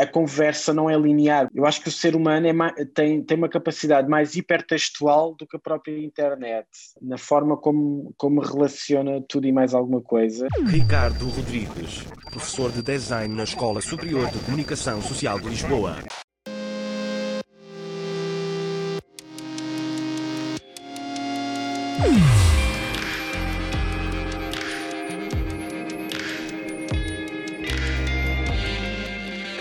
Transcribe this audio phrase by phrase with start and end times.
[0.00, 1.48] a conversa não é linear.
[1.54, 5.46] Eu acho que o ser humano é mais, tem, tem uma capacidade mais hipertextual do
[5.46, 6.66] que a própria internet,
[7.00, 10.48] na forma como, como relaciona tudo e mais alguma coisa.
[10.66, 15.98] Ricardo Rodrigues, professor de design na Escola Superior de Comunicação Social de Lisboa.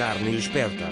[0.09, 0.89] Carne esperta.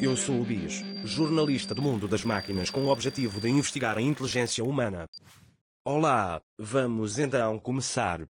[0.00, 4.02] Eu sou o Bis, jornalista do mundo das máquinas com o objetivo de investigar a
[4.02, 5.08] inteligência humana.
[5.86, 8.26] Olá, vamos então começar.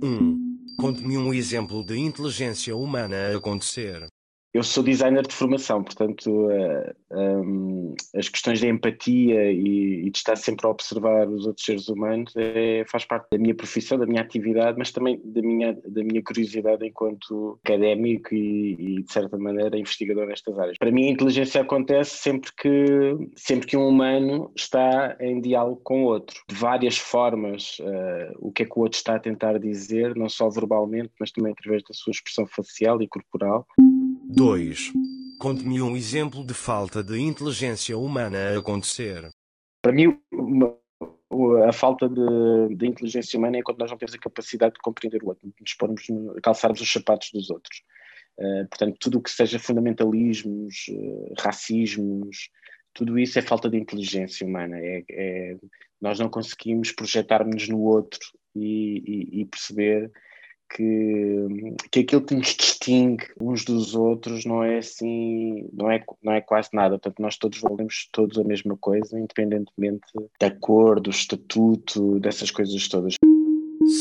[0.00, 0.06] 1.
[0.06, 0.38] Um,
[0.78, 4.06] Conte-me um exemplo de inteligência humana a acontecer.
[4.52, 10.10] Eu sou designer de formação, portanto, uh, eh, um, as questões de empatia e, e,
[10.10, 13.96] de estar sempre a observar os outros seres humanos é, faz parte da minha profissão,
[13.96, 19.12] da minha atividade, mas também da minha, da minha curiosidade enquanto académico e, e, de
[19.12, 20.76] certa maneira, investigador nestas áreas.
[20.78, 26.02] Para mim, a inteligência acontece sempre que, sempre que um humano está em diálogo com
[26.02, 27.78] o outro, de várias formas.
[27.78, 31.30] Uh, o que é que o outro está a tentar dizer, não só verbalmente, mas
[31.30, 33.64] também através da sua expressão facial e corporal.
[34.34, 34.92] 2.
[35.38, 39.28] Conte-me um exemplo de falta de inteligência humana a acontecer.
[39.82, 40.18] Para mim,
[41.66, 45.22] a falta de, de, inteligência humana é quando nós não temos a capacidade de compreender
[45.22, 46.06] o outro, nos pormos,
[46.42, 47.82] calçarmos os sapatos dos outros.
[48.38, 52.50] Uh, portanto, tudo o que seja fundamentalismos, uh, racismos,
[52.94, 54.78] tudo isso é falta de inteligência humana.
[54.78, 55.56] É, é
[56.00, 58.20] nós não conseguimos projetar-nos no outro
[58.54, 60.10] e, e, e perceber
[60.74, 61.46] que,
[61.90, 66.40] que aquilo que nos distingue uns dos outros não é assim, não é, não é
[66.40, 66.98] quase nada.
[66.98, 70.06] Portanto, nós todos valemos todos a mesma coisa, independentemente
[70.40, 73.14] da cor, do estatuto, dessas coisas todas.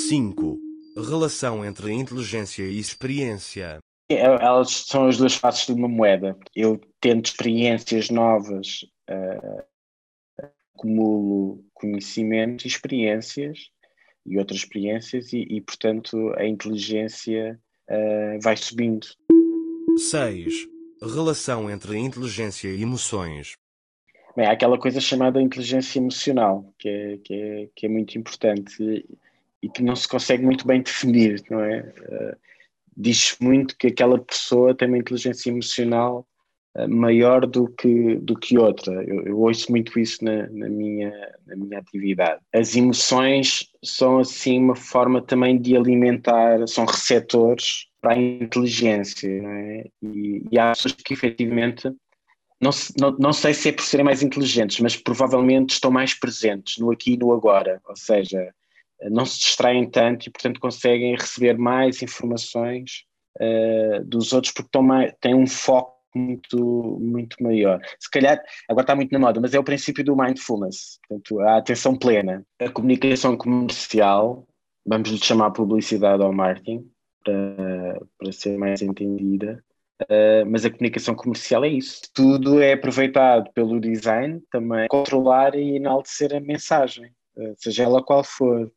[0.07, 0.57] 5.
[0.95, 3.79] Relação entre inteligência e experiência.
[4.09, 6.37] É, elas são as duas faces de uma moeda.
[6.55, 9.63] Eu tento experiências novas, uh,
[10.73, 13.69] acumulo conhecimento e experiências
[14.25, 17.59] e outras experiências e, e portanto, a inteligência
[17.89, 19.07] uh, vai subindo.
[19.97, 20.67] 6.
[21.01, 23.53] Relação entre inteligência e emoções.
[24.35, 28.81] Bem, há aquela coisa chamada inteligência emocional, que é, que é, que é muito importante
[28.81, 29.05] e,
[29.63, 31.81] e que não se consegue muito bem definir, não é?
[31.81, 32.49] Uh,
[33.01, 36.38] Diz-se muito que aquela pessoa tem uma inteligência emocional eh,
[36.87, 38.93] maior do que, do que outra.
[39.03, 41.11] Eu, eu ouço muito isso na, na, minha,
[41.47, 42.41] na minha atividade.
[42.53, 49.49] As emoções são, assim, uma forma também de alimentar, são receptores para a inteligência, não
[49.49, 49.85] é?
[50.01, 51.91] E, e há pessoas que efetivamente,
[52.61, 56.77] não, não, não sei se é por serem mais inteligentes, mas provavelmente estão mais presentes
[56.77, 58.53] no aqui e no agora, ou seja,
[59.09, 63.05] não se distraem tanto e, portanto, conseguem receber mais informações
[63.37, 67.79] uh, dos outros porque mais, têm um foco muito, muito maior.
[67.99, 71.57] Se calhar, agora está muito na moda, mas é o princípio do mindfulness, portanto, a
[71.57, 72.45] atenção plena.
[72.59, 74.47] A comunicação comercial,
[74.85, 76.89] vamos lhe chamar publicidade ou marketing,
[77.23, 79.63] para, para ser mais entendida,
[80.03, 82.01] uh, mas a comunicação comercial é isso.
[82.13, 88.23] Tudo é aproveitado pelo design também, controlar e enaltecer a mensagem, uh, seja ela qual
[88.23, 88.71] for.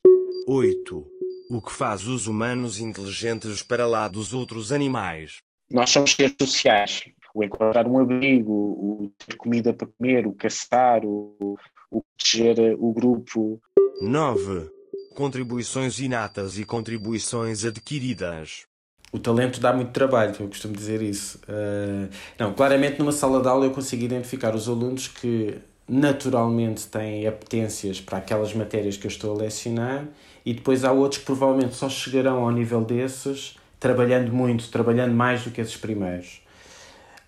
[0.47, 1.07] 8.
[1.51, 5.39] O que faz os humanos inteligentes para lá dos outros animais?
[5.71, 7.05] Nós somos seres sociais
[7.35, 11.57] o encontrar um abrigo, o ter comida para comer, o caçar, o,
[11.91, 13.61] o proteger o grupo.
[14.01, 14.71] 9.
[15.15, 18.67] Contribuições inatas e contribuições adquiridas.
[19.13, 21.39] O talento dá muito trabalho, eu costumo dizer isso.
[21.41, 27.27] Uh, não, claramente numa sala de aula eu consigo identificar os alunos que naturalmente têm
[27.27, 30.09] apetências para aquelas matérias que eu estou a lecionar
[30.47, 35.45] e depois há outros que provavelmente só chegarão ao nível desses trabalhando muito, trabalhando mais
[35.45, 36.41] do que esses primeiros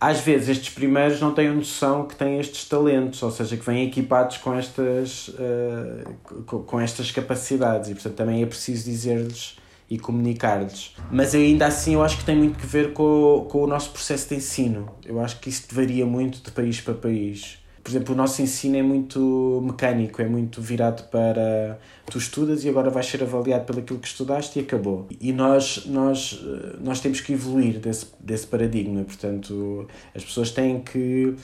[0.05, 3.87] às vezes estes primeiros não têm noção que têm estes talentos, ou seja, que vêm
[3.87, 9.57] equipados com estas, uh, com estas capacidades e, portanto, também é preciso dizer-lhes
[9.89, 10.95] e comunicar-lhes.
[11.11, 14.29] Mas ainda assim eu acho que tem muito que ver com, com o nosso processo
[14.29, 14.91] de ensino.
[15.07, 18.79] Eu acho que isso varia muito de país para país por exemplo, o nosso ensino
[18.79, 21.79] é muito mecânico, é muito virado para
[22.11, 25.07] tu estudas e agora vais ser avaliado pelo aquilo que estudaste e acabou.
[25.21, 26.43] E nós, nós,
[26.81, 31.35] nós temos que evoluir desse, desse paradigma, portanto, as pessoas têm que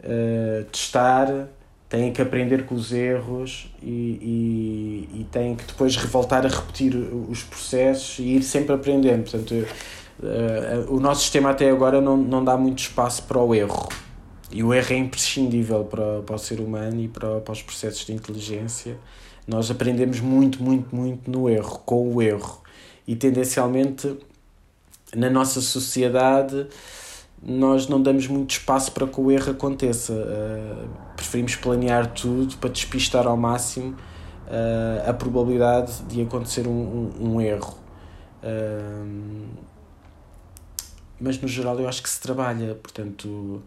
[0.00, 1.48] uh, testar,
[1.90, 6.96] têm que aprender com os erros e, e, e têm que depois voltar a repetir
[6.96, 9.30] os processos e ir sempre aprendendo.
[9.30, 9.66] Portanto,
[10.22, 13.90] uh, o nosso sistema até agora não, não dá muito espaço para o erro
[14.52, 18.04] e o erro é imprescindível para, para o ser humano e para, para os processos
[18.04, 18.98] de inteligência.
[19.46, 22.62] Nós aprendemos muito, muito, muito no erro, com o erro.
[23.06, 24.16] E tendencialmente
[25.14, 26.66] na nossa sociedade
[27.42, 30.12] nós não damos muito espaço para que o erro aconteça.
[30.12, 33.96] Uh, preferimos planear tudo para despistar ao máximo
[34.46, 36.70] uh, a probabilidade de acontecer um,
[37.20, 37.76] um, um erro.
[38.44, 39.48] Uh,
[41.20, 43.62] mas no geral eu acho que se trabalha, portanto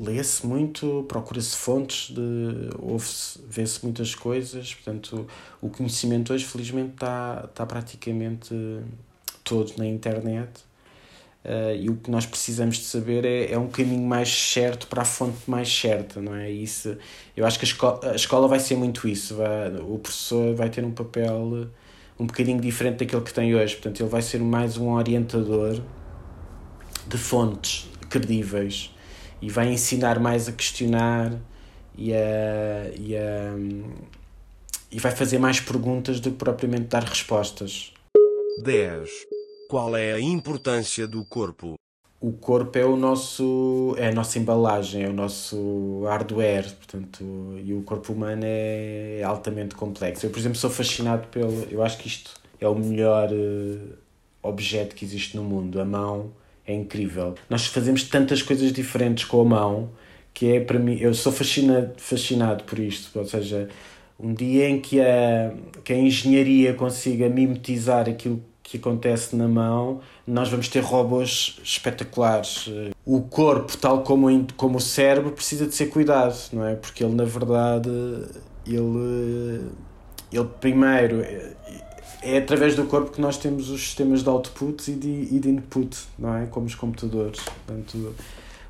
[0.00, 5.26] lê-se muito, procura-se fontes, de, ouve-se, vê-se muitas coisas, portanto
[5.60, 8.54] o conhecimento hoje felizmente está, está praticamente
[9.44, 10.70] todo na internet.
[11.42, 15.00] Uh, e o que nós precisamos de saber é, é um caminho mais certo para
[15.00, 16.50] a fonte mais certa, não é?
[16.50, 16.98] Isso,
[17.34, 20.68] eu acho que a escola, a escola vai ser muito isso, vai, o professor vai
[20.68, 21.66] ter um papel
[22.18, 25.80] um bocadinho diferente daquele que tem hoje, portanto ele vai ser mais um orientador
[27.08, 28.94] de fontes credíveis
[29.40, 31.32] e vai ensinar mais a questionar
[31.96, 33.54] e a, e, a,
[34.90, 37.92] e vai fazer mais perguntas do que propriamente dar respostas.
[38.62, 39.08] 10.
[39.68, 41.74] Qual é a importância do corpo?
[42.20, 47.24] O corpo é o nosso é a nossa embalagem, é o nosso hardware, portanto,
[47.64, 50.26] e o corpo humano é altamente complexo.
[50.26, 53.96] Eu, por exemplo, sou fascinado pelo, eu acho que isto é o melhor uh,
[54.42, 56.30] objeto que existe no mundo, a mão
[56.66, 57.34] é incrível.
[57.48, 59.90] Nós fazemos tantas coisas diferentes com a mão
[60.32, 63.68] que é para mim, eu sou fascinado, fascinado por isto, ou seja,
[64.18, 65.52] um dia em que a,
[65.82, 72.70] que a engenharia consiga mimetizar aquilo que acontece na mão, nós vamos ter robôs espetaculares.
[73.04, 76.76] O corpo, tal como, como o cérebro, precisa de ser cuidado, não é?
[76.76, 77.90] Porque ele, na verdade,
[78.64, 79.62] ele,
[80.32, 81.24] ele primeiro
[82.22, 85.48] é através do corpo que nós temos os sistemas de output e de, e de
[85.48, 86.46] input, não é?
[86.46, 87.40] Como os computadores.
[87.40, 88.14] Portanto,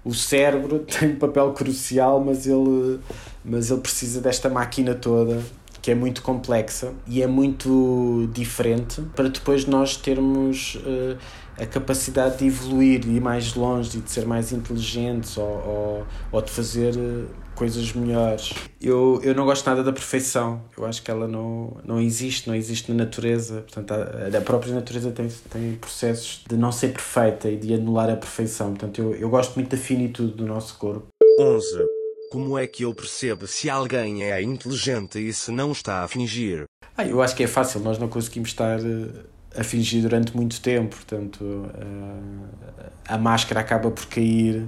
[0.05, 3.01] o cérebro tem um papel crucial, mas ele,
[3.45, 5.43] mas ele precisa desta máquina toda
[5.83, 11.17] que é muito complexa e é muito diferente para depois nós termos uh,
[11.61, 16.07] a capacidade de evoluir e ir mais longe e de ser mais inteligentes ou, ou,
[16.33, 18.55] ou de fazer uh, coisas melhores.
[18.81, 22.55] Eu, eu não gosto nada da perfeição, eu acho que ela não, não existe, não
[22.55, 23.61] existe na natureza.
[23.61, 28.09] Portanto, a, a própria natureza tem, tem processos de não ser perfeita e de anular
[28.09, 28.71] a perfeição.
[28.71, 31.09] Portanto, eu, eu gosto muito da finitude do nosso corpo.
[31.39, 31.85] 11.
[32.31, 36.65] Como é que eu percebo se alguém é inteligente e se não está a fingir?
[36.97, 39.09] Ah, eu acho que é fácil, nós não conseguimos estar eh,
[39.57, 44.67] a fingir durante muito tempo, portanto, eh, a máscara acaba por cair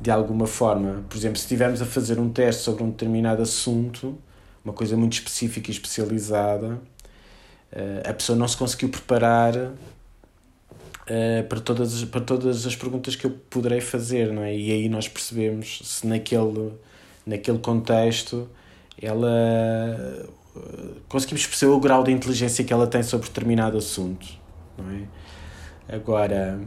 [0.00, 1.04] de alguma forma.
[1.08, 4.18] Por exemplo, se estivermos a fazer um teste sobre um determinado assunto,
[4.64, 6.80] uma coisa muito específica e especializada,
[7.70, 9.54] eh, a pessoa não se conseguiu preparar
[11.48, 14.56] para, todas, para todas as perguntas que eu poderei fazer, não é?
[14.56, 16.72] E aí nós percebemos se naquele
[17.26, 18.48] naquele contexto,
[19.00, 19.28] ela
[21.08, 24.26] conseguimos perceber o grau de inteligência que ela tem sobre determinado assunto,
[24.76, 25.94] não é?
[25.94, 26.60] Agora,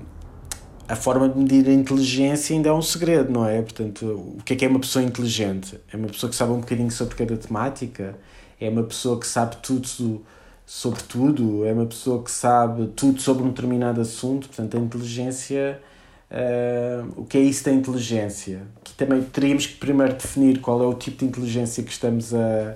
[0.88, 3.62] a forma de medir a inteligência ainda é um segredo, não é?
[3.62, 4.06] Portanto,
[4.38, 5.80] o que é que é uma pessoa inteligente?
[5.92, 8.18] É uma pessoa que sabe um bocadinho sobre cada temática?
[8.60, 10.24] É uma pessoa que sabe tudo
[10.66, 11.66] sobre tudo?
[11.66, 14.48] É uma pessoa que sabe tudo sobre um determinado assunto?
[14.48, 15.82] Portanto, a inteligência
[16.26, 18.64] Uh, o que é isso da inteligência?
[18.84, 22.76] Que também teríamos que primeiro definir qual é o tipo de inteligência que estamos a,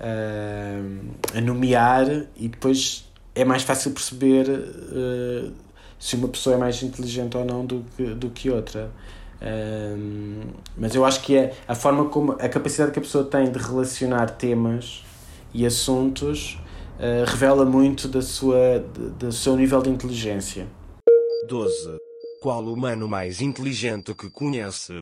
[0.00, 5.52] a, a nomear e depois é mais fácil perceber uh,
[5.98, 8.90] se uma pessoa é mais inteligente ou não do que, do que outra.
[9.40, 13.50] Uh, mas eu acho que é a forma como a capacidade que a pessoa tem
[13.50, 15.04] de relacionar temas
[15.52, 16.58] e assuntos
[17.26, 20.66] revela muito da sua, de, do seu nível de inteligência.
[21.48, 21.96] 12.
[22.42, 24.98] Qual humano mais inteligente que conhece?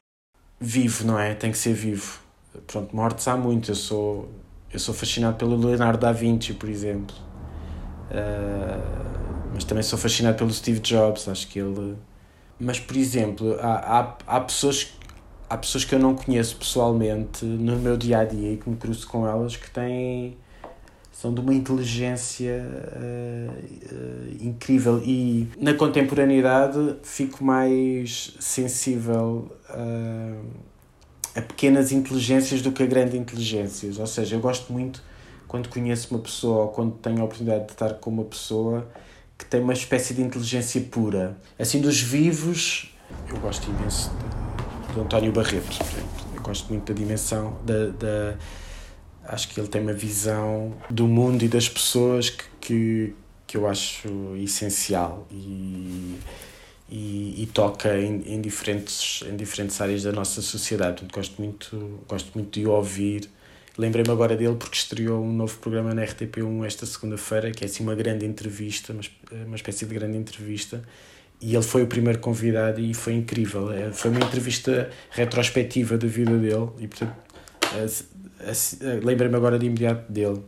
[0.60, 1.34] Vivo, não é?
[1.34, 2.20] Tem que ser vivo.
[2.66, 3.70] Pronto, mortes há muito.
[3.70, 4.28] Eu sou,
[4.72, 7.14] eu sou fascinado pelo Leonardo da Vinci, por exemplo.
[8.10, 11.28] Uh, mas também sou fascinado pelo Steve Jobs.
[11.28, 11.96] Acho que ele.
[12.60, 14.92] Mas, por exemplo, há, há, há, pessoas,
[15.48, 18.76] há pessoas que eu não conheço pessoalmente no meu dia a dia e que me
[18.76, 20.36] cruzo com elas que têm
[21.20, 30.44] são de uma inteligência uh, uh, incrível e na contemporaneidade fico mais sensível uh,
[31.38, 33.98] a pequenas inteligências do que a grandes inteligências.
[33.98, 35.00] Ou seja, eu gosto muito
[35.46, 38.88] quando conheço uma pessoa ou quando tenho a oportunidade de estar com uma pessoa
[39.38, 41.38] que tem uma espécie de inteligência pura.
[41.56, 42.92] Assim, dos vivos,
[43.28, 44.10] eu gosto imenso
[44.88, 46.08] de, de António Barreto, por exemplo.
[46.34, 48.36] Eu gosto muito da dimensão da, da
[49.24, 53.14] acho que ele tem uma visão do mundo e das pessoas que, que,
[53.46, 56.18] que eu acho essencial e,
[56.88, 61.02] e, e toca em, em, diferentes, em diferentes áreas da nossa sociedade.
[61.02, 63.30] Portanto, gosto muito, gosto muito de ouvir
[63.78, 67.84] lembrei-me agora dele porque estreou um novo programa na RTP1 esta segunda-feira, que é assim
[67.84, 69.02] uma grande entrevista, uma,
[69.46, 70.82] uma espécie de grande entrevista,
[71.40, 73.72] e ele foi o primeiro convidado e foi incrível.
[73.72, 77.14] É, foi uma entrevista retrospectiva da vida dele e, portanto,
[79.04, 80.42] lembrei-me agora de imediato dele.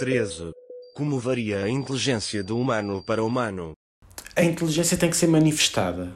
[0.00, 0.50] 13.
[0.96, 3.74] Como varia a inteligência do humano para o humano?
[4.36, 6.12] A inteligência tem que ser manifestada.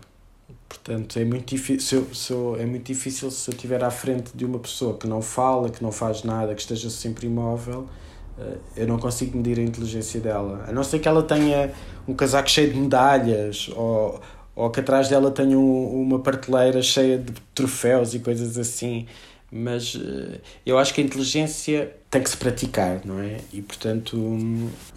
[0.69, 3.91] Portanto, é muito difícil se eu, se eu, é muito difícil se eu estiver à
[3.91, 7.89] frente de uma pessoa que não fala, que não faz nada, que esteja sempre imóvel,
[8.39, 10.65] eh, eu não consigo medir a inteligência dela.
[10.67, 11.73] A não ser que ela tenha
[12.07, 14.21] um casaco cheio de medalhas ou,
[14.55, 19.07] ou que atrás dela tenha um, uma prateleira cheia de troféus e coisas assim.
[19.51, 23.39] Mas eh, eu acho que a inteligência tem que se praticar, não é?
[23.53, 24.17] E portanto,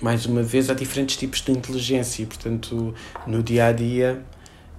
[0.02, 2.94] mais uma vez, há diferentes tipos de inteligência e portanto,
[3.28, 4.24] no dia a dia,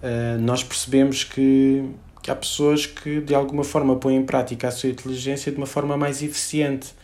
[0.02, 1.84] eh, nós percebemos que,
[2.22, 5.66] que há pessoas que de alguma forma põem em prática a sua inteligência de uma
[5.66, 6.94] forma mais eficiente.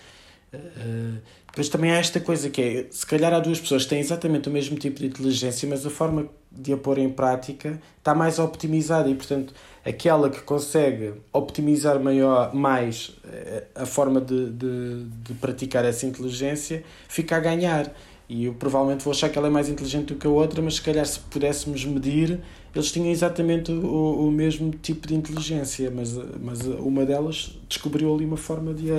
[1.58, 4.48] Depois também há esta coisa que é, se calhar há duas pessoas que têm exatamente
[4.48, 8.38] o mesmo tipo de inteligência, mas a forma de a pôr em prática está mais
[8.38, 9.52] optimizada e, portanto,
[9.84, 16.84] aquela que consegue optimizar maior, mais eh, a forma de, de, de praticar essa inteligência
[17.08, 17.92] fica a ganhar.
[18.28, 20.74] E eu provavelmente vou achar que ela é mais inteligente do que a outra, mas
[20.74, 22.38] se calhar se pudéssemos medir,
[22.74, 28.26] eles tinham exatamente o, o mesmo tipo de inteligência, mas, mas uma delas descobriu ali
[28.26, 28.98] uma forma de a,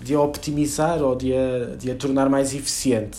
[0.00, 3.18] de a optimizar ou de a, de a tornar mais eficiente.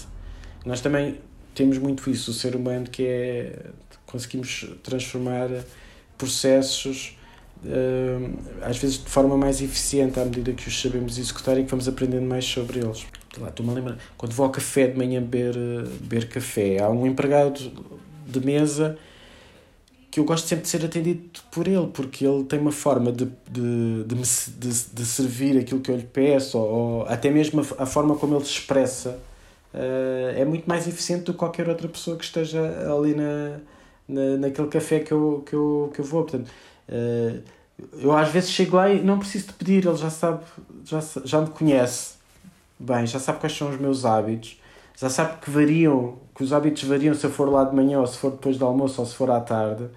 [0.65, 1.17] Nós também
[1.53, 3.65] temos muito isso, o ser humano que é
[4.05, 5.49] conseguimos transformar
[6.17, 7.17] processos
[7.63, 11.69] uh, às vezes de forma mais eficiente à medida que os sabemos executar e que
[11.69, 13.05] vamos aprendendo mais sobre eles.
[13.31, 15.55] Estou-me a lembrar, quando vou ao café de manhã beber,
[16.01, 17.71] beber café, há um empregado
[18.25, 18.97] de mesa
[20.11, 21.21] que eu gosto sempre de ser atendido
[21.51, 25.91] por ele, porque ele tem uma forma de, de, de, de, de servir aquilo que
[25.91, 29.19] eu lhe peço, ou, ou até mesmo a, a, forma como ele se expressa,
[29.73, 32.59] uh, é muito mais eficiente do que qualquer outra pessoa que esteja
[32.91, 33.59] ali na,
[34.07, 36.23] na, naquele café que eu, que eu, que eu vou.
[36.23, 36.49] Portanto,
[36.89, 37.41] uh,
[38.01, 40.43] eu às vezes chego lá e não preciso de pedir, ele já sabe,
[40.83, 42.18] já, já me conhece
[42.79, 44.59] bem, já sabe quais são os meus hábitos,
[44.97, 48.07] já sabe que variam, que os hábitos variam se eu for lá de manhã ou
[48.07, 49.89] se for depois do almoço ou se for à tarde.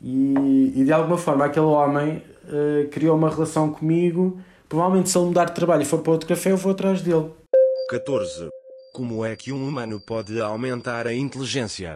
[0.00, 4.40] E, e de alguma forma aquele homem uh, criou uma relação comigo.
[4.68, 7.30] Provavelmente se ele mudar de trabalho e for para outro café, eu vou atrás dele.
[7.90, 8.48] 14.
[8.94, 11.94] Como é que um humano pode aumentar a inteligência?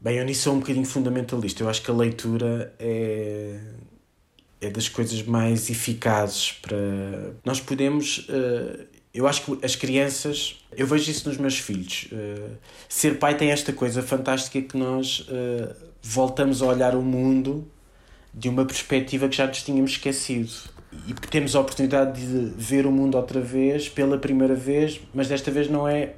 [0.00, 1.62] Bem, eu nisso sou um bocadinho fundamentalista.
[1.62, 3.58] Eu acho que a leitura é,
[4.60, 6.76] é das coisas mais eficazes para.
[7.44, 8.28] Nós podemos.
[8.28, 10.56] Uh, eu acho que as crianças.
[10.76, 12.08] Eu vejo isso nos meus filhos.
[12.12, 12.56] Uh,
[12.88, 17.68] ser pai tem esta coisa fantástica que nós uh, voltamos a olhar o mundo
[18.32, 20.52] de uma perspectiva que já nos tínhamos esquecido.
[21.08, 25.26] E porque temos a oportunidade de ver o mundo outra vez, pela primeira vez, mas
[25.26, 26.14] desta vez não é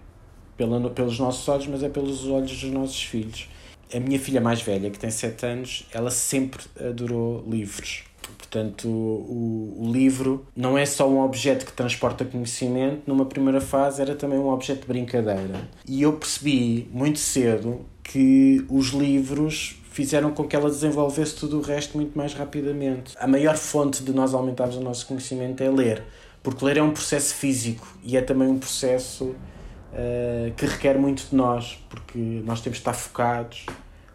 [0.54, 3.48] pela, pelos nossos olhos, mas é pelos olhos dos nossos filhos
[3.92, 8.04] a minha filha mais velha, que tem 7 anos, ela sempre adorou livros.
[8.36, 14.00] Portanto, o, o livro não é só um objeto que transporta conhecimento, numa primeira fase
[14.00, 15.68] era também um objeto de brincadeira.
[15.86, 21.60] E eu percebi muito cedo que os livros fizeram com que ela desenvolvesse tudo o
[21.60, 23.14] resto muito mais rapidamente.
[23.18, 26.02] A maior fonte de nós aumentarmos o nosso conhecimento é ler,
[26.42, 31.26] porque ler é um processo físico e é também um processo uh, que requer muito
[31.28, 33.66] de nós, porque nós temos de estar focados.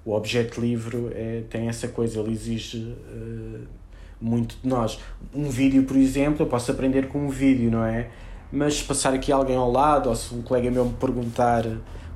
[0.03, 3.67] O objeto livro é, tem essa coisa, ele exige uh,
[4.25, 5.00] muito de nós.
[5.34, 8.10] Um vídeo, por exemplo, eu posso aprender com um vídeo, não é?
[8.51, 11.65] Mas se passar aqui alguém ao lado, ou se um colega meu me perguntar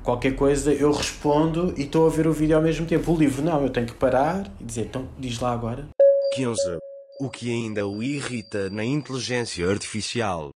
[0.02, 3.12] qualquer coisa, eu respondo e estou a ver o vídeo ao mesmo tempo.
[3.12, 5.88] O livro não, eu tenho que parar e dizer, então diz lá agora.
[6.34, 6.78] 15.
[7.20, 10.50] O que ainda o irrita na inteligência artificial?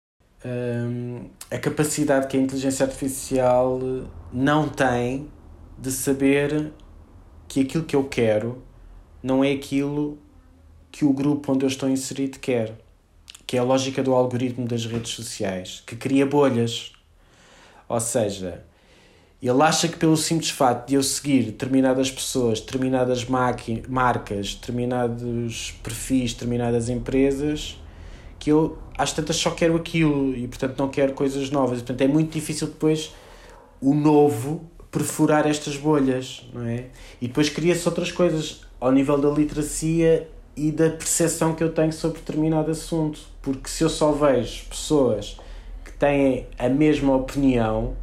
[0.44, 3.80] um, a capacidade que a inteligência artificial
[4.32, 5.28] não tem
[5.78, 6.72] de saber
[7.48, 8.62] que aquilo que eu quero
[9.22, 10.18] não é aquilo
[10.94, 12.72] que o grupo onde eu estou inserido quer.
[13.44, 16.92] Que é a lógica do algoritmo das redes sociais, que cria bolhas.
[17.88, 18.64] Ou seja,
[19.42, 26.32] ele acha que pelo simples fato de eu seguir determinadas pessoas, determinadas marcas, determinados perfis,
[26.32, 27.76] determinadas empresas,
[28.38, 31.78] que eu às tantas só quero aquilo e portanto não quero coisas novas.
[31.80, 33.12] Portanto é muito difícil depois
[33.80, 36.86] o novo perfurar estas bolhas, não é?
[37.20, 41.92] E depois cria-se outras coisas ao nível da literacia e da percepção que eu tenho
[41.92, 43.20] sobre determinado assunto.
[43.42, 45.38] Porque se eu só vejo pessoas
[45.84, 47.96] que têm a mesma opinião,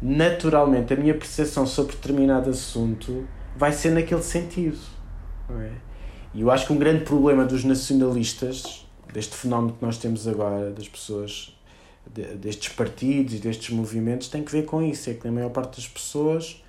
[0.00, 3.26] naturalmente a minha percepção sobre determinado assunto
[3.56, 4.78] vai ser naquele sentido.
[5.50, 5.70] É?
[6.32, 10.70] E eu acho que um grande problema dos nacionalistas deste fenómeno que nós temos agora,
[10.70, 11.56] das pessoas
[12.06, 15.50] de, destes partidos e destes movimentos tem que ver com isso, é que a maior
[15.50, 16.62] parte das pessoas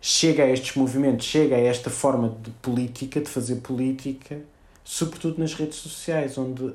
[0.00, 4.40] chega a estes movimentos, chega a esta forma de política, de fazer política,
[4.82, 6.72] sobretudo nas redes sociais, onde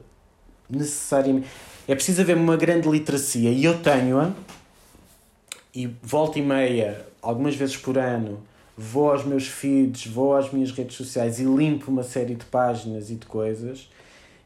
[0.69, 1.47] necessariamente
[1.87, 3.51] é preciso haver uma grande literacia.
[3.51, 4.31] E eu tenho-a
[5.73, 8.41] e volta e meia, algumas vezes por ano,
[8.77, 13.09] vou aos meus feeds, vou às minhas redes sociais e limpo uma série de páginas
[13.09, 13.89] e de coisas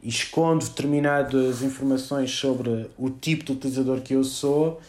[0.01, 4.79] e escondo determinadas informações sobre o tipo de utilizador que eu sou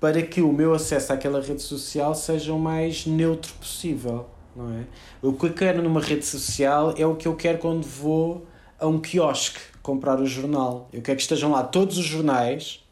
[0.00, 4.84] para que o meu acesso àquela rede social seja o mais neutro possível, não é?
[5.20, 8.46] O que eu quero numa rede social é o que eu quero quando vou
[8.78, 10.88] a um quiosque comprar o jornal.
[10.92, 12.84] Eu quero que estejam lá todos os jornais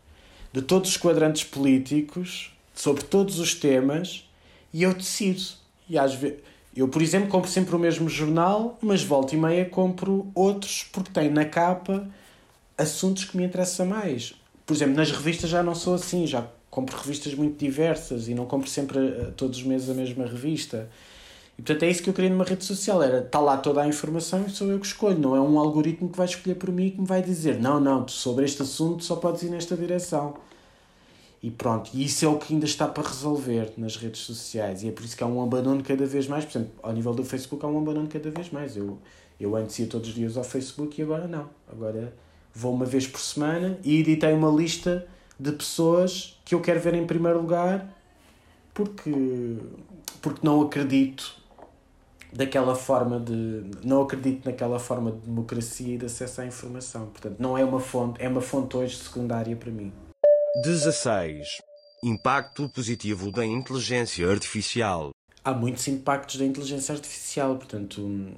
[0.52, 4.28] de todos os quadrantes políticos sobre todos os temas
[4.72, 5.42] e eu decido.
[5.88, 6.38] E às vezes
[6.76, 11.10] eu, por exemplo, compro sempre o mesmo jornal, mas volta e meia compro outros porque
[11.10, 12.06] tem na capa
[12.76, 14.34] assuntos que me interessam mais.
[14.66, 18.44] Por exemplo, nas revistas já não sou assim, já compro revistas muito diversas e não
[18.44, 20.90] compro sempre uh, todos os meses a mesma revista.
[21.58, 23.88] E portanto é isso que eu queria numa rede social, era está lá toda a
[23.88, 26.88] informação e sou eu que escolho, não é um algoritmo que vai escolher por mim
[26.88, 30.34] e que me vai dizer não, não, sobre este assunto só podes ir nesta direção.
[31.42, 34.88] E pronto, e isso é o que ainda está para resolver nas redes sociais e
[34.88, 37.24] é por isso que há um abandono cada vez mais, por exemplo, ao nível do
[37.24, 38.76] Facebook há um abandono cada vez mais.
[38.76, 38.98] Eu,
[39.40, 41.48] eu antes ia todos os dias ao Facebook e agora não.
[41.66, 42.12] Agora
[42.54, 45.06] vou uma vez por semana e editei uma lista
[45.38, 47.86] de pessoas que eu quero ver em primeiro lugar
[48.72, 49.58] porque,
[50.20, 51.34] porque não acredito
[52.32, 57.06] daquela forma de não acredito naquela forma de democracia e de acesso à informação.
[57.06, 59.92] Portanto não é uma fonte é uma fonte hoje secundária para mim.
[60.62, 61.46] 16
[62.04, 65.10] impacto positivo da inteligência artificial.
[65.42, 68.32] Há muitos impactos da inteligência artificial portanto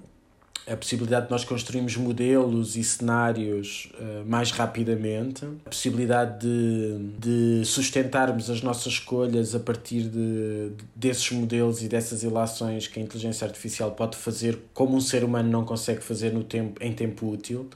[0.70, 7.64] a possibilidade de nós construirmos modelos e cenários uh, mais rapidamente, a possibilidade de, de
[7.64, 13.46] sustentarmos as nossas escolhas a partir de, desses modelos e dessas ilações que a inteligência
[13.46, 17.68] artificial pode fazer como um ser humano não consegue fazer no tempo, em tempo útil,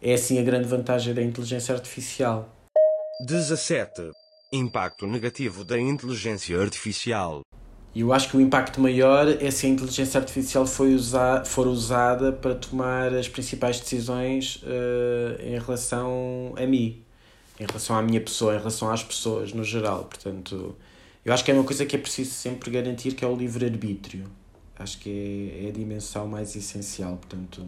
[0.00, 2.48] é assim a grande vantagem da inteligência artificial.
[3.26, 4.10] 17.
[4.52, 7.42] Impacto negativo da inteligência artificial.
[7.94, 11.66] E eu acho que o impacto maior é se a inteligência artificial foi usar, for
[11.66, 17.02] usada para tomar as principais decisões uh, em relação a mim,
[17.60, 20.04] em relação à minha pessoa, em relação às pessoas no geral.
[20.04, 20.74] Portanto,
[21.22, 24.24] eu acho que é uma coisa que é preciso sempre garantir, que é o livre-arbítrio.
[24.78, 27.18] Acho que é, é a dimensão mais essencial.
[27.18, 27.66] Portanto,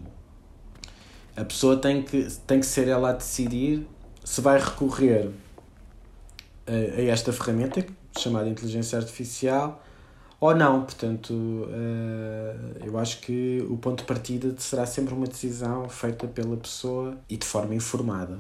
[1.37, 3.87] a pessoa tem que, tem que ser ela a decidir
[4.25, 5.29] se vai recorrer
[6.67, 7.85] a, a esta ferramenta
[8.19, 9.84] chamada inteligência artificial
[10.41, 10.83] ou não.
[10.83, 16.57] Portanto, uh, eu acho que o ponto de partida será sempre uma decisão feita pela
[16.57, 18.39] pessoa e de forma informada.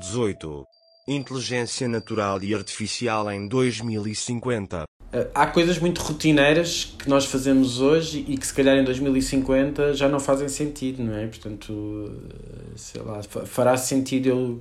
[0.00, 0.66] 18.
[1.08, 4.84] Inteligência natural e artificial em 2050.
[4.84, 9.94] Uh, há coisas muito rotineiras que nós fazemos hoje e que se calhar em 2050
[9.94, 11.26] já não fazem sentido, não é?
[11.26, 14.60] Portanto, uh, sei lá, fará sentido eu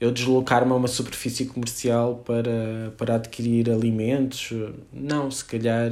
[0.00, 4.52] eu deslocar-me a uma superfície comercial para, para adquirir alimentos.
[4.92, 5.90] Não, se calhar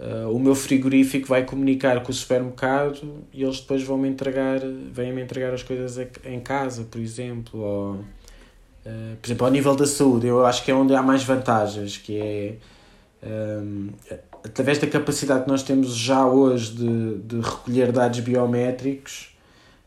[0.00, 4.60] uh, o meu frigorífico vai comunicar com o supermercado e eles depois vão me entregar,
[4.92, 7.60] vêm-me entregar as coisas em casa, por exemplo.
[7.60, 11.22] Ou, uh, por exemplo, ao nível da saúde, eu acho que é onde há mais
[11.22, 12.54] vantagens, que é
[13.22, 13.90] um,
[14.44, 19.35] através da capacidade que nós temos já hoje de, de recolher dados biométricos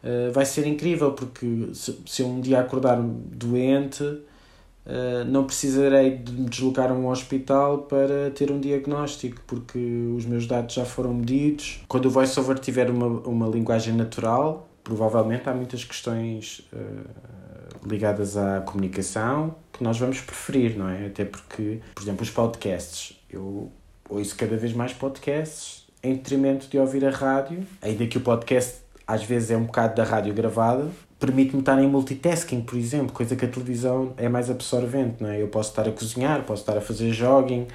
[0.04, 6.18] uh, vai ser incrível, porque se, se eu um dia acordar doente, uh, não precisarei
[6.18, 9.80] de me deslocar a um hospital para ter um diagnóstico, porque
[10.16, 11.82] os meus dados já foram medidos.
[11.88, 18.62] Quando o VoiceOver tiver uma, uma linguagem natural, provavelmente há muitas questões uh, ligadas à
[18.62, 21.08] comunicação que nós vamos preferir, não é?
[21.08, 23.18] Até porque, por exemplo, os podcasts.
[23.30, 23.72] Eu
[24.10, 28.80] ouço cada vez mais podcasts em detrimento de ouvir a rádio, ainda que o podcast
[29.10, 30.88] às vezes é um bocado da rádio gravada,
[31.20, 35.42] permite-me estar em multitasking, por exemplo, coisa que a televisão é mais absorvente, não é?
[35.42, 37.66] Eu posso estar a cozinhar, posso estar a fazer jogging,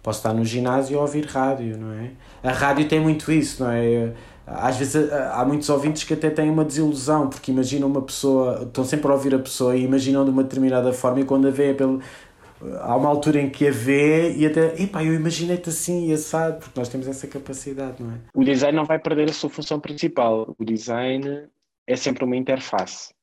[0.00, 2.10] posso estar no ginásio e ouvir rádio, não é?
[2.44, 4.12] A rádio tem muito isso, não é?
[4.46, 8.84] Às vezes há muitos ouvintes que até têm uma desilusão, porque imaginam uma pessoa, estão
[8.84, 11.74] sempre a ouvir a pessoa e imaginam de uma determinada forma e quando a vê
[11.74, 12.00] pelo,
[12.80, 16.58] há uma altura em que a vê e até, epá, eu imaginei-te assim e assado,
[16.58, 18.20] porque nós temos essa capacidade, não é?
[18.34, 20.54] O design não vai perder a sua função principal.
[20.58, 21.48] O design
[21.86, 23.14] é sempre uma interface.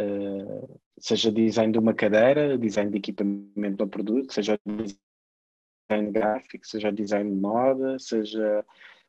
[0.00, 6.90] Uh, seja design de uma cadeira, design de equipamento do produto, seja design gráfico, seja
[6.90, 8.64] design de moda, seja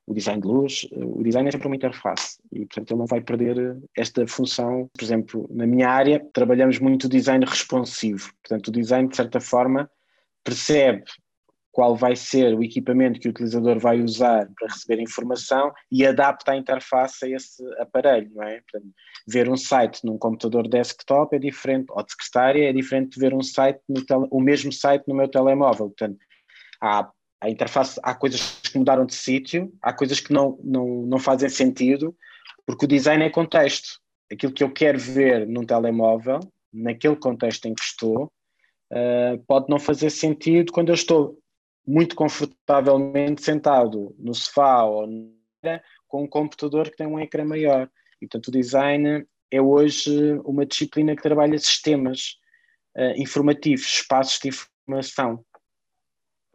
[0.07, 3.21] o design de luz, o design é sempre uma interface e, portanto, ele não vai
[3.21, 4.89] perder esta função.
[4.93, 8.31] Por exemplo, na minha área, trabalhamos muito o design responsivo.
[8.43, 9.89] Portanto, o design, de certa forma,
[10.43, 11.05] percebe
[11.71, 16.53] qual vai ser o equipamento que o utilizador vai usar para receber informação e adapta
[16.53, 18.61] a interface a esse aparelho, não é?
[18.61, 18.93] Portanto,
[19.27, 23.33] ver um site num computador desktop é diferente, ou de secretária, é diferente de ver
[23.33, 23.81] um site
[24.31, 25.87] o mesmo site no meu telemóvel.
[25.87, 26.17] Portanto,
[26.79, 27.09] há
[27.41, 31.49] a interface, há coisas que mudaram de sítio, há coisas que não, não, não fazem
[31.49, 32.15] sentido,
[32.65, 33.99] porque o design é contexto.
[34.31, 36.39] Aquilo que eu quero ver num telemóvel,
[36.73, 38.31] naquele contexto em que estou,
[38.91, 41.37] uh, pode não fazer sentido quando eu estou
[41.87, 45.07] muito confortavelmente sentado no sofá ou
[46.07, 47.89] com um computador que tem um ecrã maior.
[48.21, 52.37] E, portanto, o design é hoje uma disciplina que trabalha sistemas
[52.97, 55.43] uh, informativos, espaços de informação.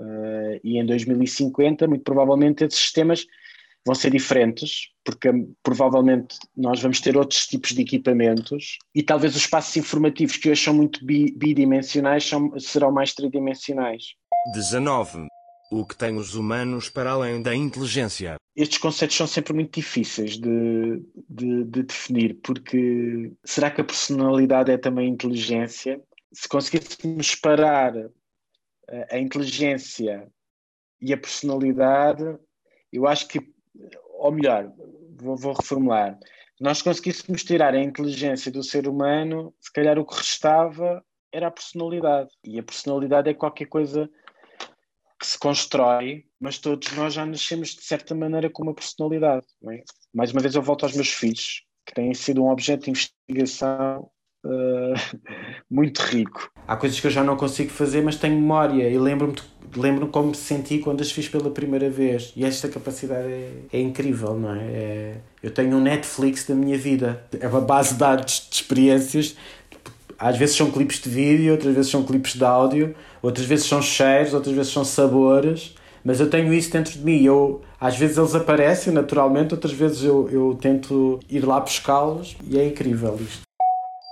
[0.01, 3.27] Uh, e em 2050, muito provavelmente, esses sistemas
[3.85, 9.35] vão ser diferentes, porque um, provavelmente nós vamos ter outros tipos de equipamentos e talvez
[9.35, 14.15] os espaços informativos que hoje são muito bi bidimensionais são, serão mais tridimensionais.
[14.55, 15.27] 19.
[15.73, 18.37] O que tem os humanos para além da inteligência?
[18.57, 24.73] Estes conceitos são sempre muito difíceis de, de, de definir, porque será que a personalidade
[24.73, 26.01] é também inteligência?
[26.33, 27.93] Se conseguíssemos parar
[29.11, 30.31] a inteligência
[31.01, 32.39] e a personalidade,
[32.93, 33.41] eu acho que,
[34.19, 34.73] ou melhor,
[35.17, 36.19] vou, vou reformular,
[36.61, 41.51] nós conseguíssemos tirar a inteligência do ser humano, se calhar o que restava era a
[41.51, 42.31] personalidade.
[42.45, 44.11] E a personalidade é qualquer coisa
[45.19, 49.47] que se constrói, mas todos nós já nascemos de certa maneira com uma personalidade.
[49.71, 49.83] É?
[50.13, 54.11] Mais uma vez eu volto aos meus filhos, que têm sido um objeto de investigação
[54.45, 55.19] uh,
[55.71, 56.51] muito rico.
[56.67, 59.35] Há coisas que eu já não consigo fazer, mas tenho memória e lembro-me
[59.77, 62.33] lembro como me senti quando as fiz pela primeira vez.
[62.35, 64.59] E esta capacidade é, é incrível, não é?
[64.59, 65.17] é?
[65.43, 67.25] Eu tenho um Netflix da minha vida.
[67.39, 69.37] É uma base de dados de experiências.
[70.19, 73.81] Às vezes são clipes de vídeo, outras vezes são clipes de áudio, outras vezes são
[73.81, 75.75] cheiros, outras vezes são sabores.
[76.05, 77.23] Mas eu tenho isso dentro de mim.
[77.23, 82.59] Eu, às vezes eles aparecem naturalmente, outras vezes eu, eu tento ir lá buscá-los e
[82.59, 83.50] é incrível isto.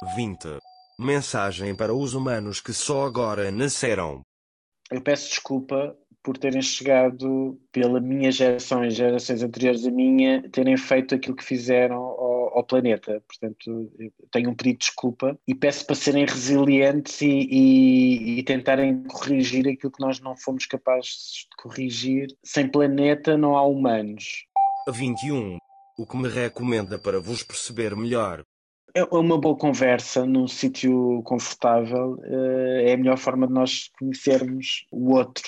[0.03, 0.59] 20.
[0.99, 4.23] Mensagem para os humanos que só agora nasceram.
[4.91, 10.77] Eu peço desculpa por terem chegado pela minha geração e gerações anteriores a minha, terem
[10.77, 13.23] feito aquilo que fizeram ao, ao planeta.
[13.27, 13.91] Portanto,
[14.31, 19.69] tenho um pedido de desculpa e peço para serem resilientes e, e, e, tentarem corrigir
[19.69, 22.29] aquilo que nós não fomos capazes de corrigir.
[22.45, 24.45] Sem planeta não há humanos.
[24.89, 25.59] 21.
[25.99, 28.45] O que me recomenda para vos perceber melhor?
[28.95, 34.87] É uma boa conversa num sítio confortável eh, é a melhor forma de nós conhecermos
[34.91, 35.45] o outro.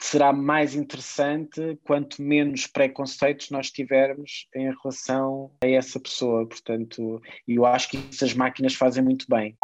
[0.00, 6.46] Será mais interessante quanto menos preconceitos nós tivermos em relação a essa pessoa.
[6.46, 9.56] Portanto, eu acho que isso as máquinas fazem muito bem.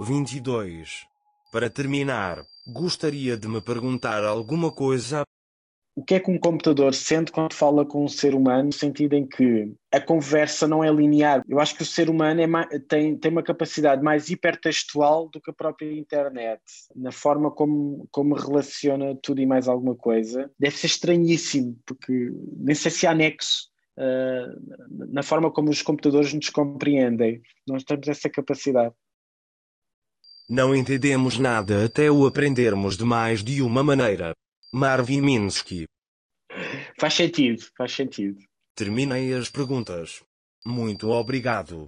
[0.00, 1.06] 22.
[1.52, 5.24] Para terminar, gostaria de me perguntar alguma coisa
[5.94, 9.14] o que é que um computador sente quando fala com um ser humano, no sentido
[9.14, 11.42] em que a conversa não é linear.
[11.46, 15.50] Eu acho que o ser humano é tem, tem uma capacidade mais hipertextual do que
[15.50, 16.62] a própria internet,
[16.96, 20.50] na forma como, como relaciona tudo e mais alguma coisa.
[20.58, 26.32] Deve ser estranhíssimo, porque nem sei se há nexo uh, na forma como os computadores
[26.32, 27.42] nos compreendem.
[27.68, 28.94] Nós temos essa capacidade.
[30.48, 34.34] Não entendemos nada até o aprendermos de mais de uma maneira.
[34.74, 35.84] Marvin Minsky.
[36.98, 38.40] Faz sentido, faz sentido.
[38.74, 40.24] Terminei as perguntas.
[40.64, 41.86] Muito obrigado.